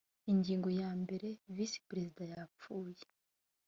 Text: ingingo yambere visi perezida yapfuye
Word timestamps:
ingingo 0.31 0.69
yambere 0.79 1.27
visi 1.55 1.79
perezida 1.89 2.23
yapfuye 2.33 3.01